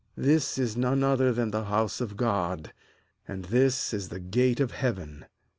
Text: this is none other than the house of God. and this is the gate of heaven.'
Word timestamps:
this 0.17 0.57
is 0.57 0.75
none 0.75 1.03
other 1.03 1.31
than 1.31 1.51
the 1.51 1.65
house 1.65 2.01
of 2.01 2.17
God. 2.17 2.73
and 3.27 3.45
this 3.45 3.93
is 3.93 4.09
the 4.09 4.19
gate 4.19 4.59
of 4.59 4.71
heaven.' 4.71 5.27